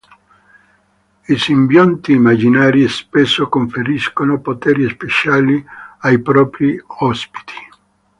[1.27, 5.63] I simbionti immaginari spesso conferiscono poteri speciali
[5.99, 7.53] ai propri ospiti.